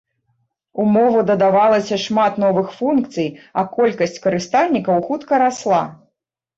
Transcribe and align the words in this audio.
У 0.83 0.85
мову 0.95 1.19
дадавалася 1.31 2.01
шмат 2.05 2.41
новых 2.45 2.73
функцый, 2.79 3.29
а 3.59 3.67
колькасць 3.79 4.19
карыстальнікаў 4.27 4.95
хутка 5.09 5.33
расла. 5.49 5.89